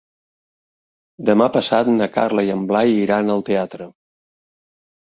Demà 1.31 1.49
passat 1.57 1.91
na 1.99 2.09
Carla 2.17 2.47
i 2.49 2.51
en 2.57 2.67
Blai 2.73 2.99
iran 3.07 3.35
al 3.37 3.47
teatre. 3.53 3.93